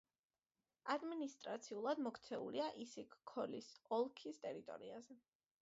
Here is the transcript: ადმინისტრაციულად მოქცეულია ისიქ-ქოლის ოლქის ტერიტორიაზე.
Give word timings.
ადმინისტრაციულად 0.93 2.01
მოქცეულია 2.07 2.71
ისიქ-ქოლის 2.87 3.71
ოლქის 3.99 4.45
ტერიტორიაზე. 4.49 5.25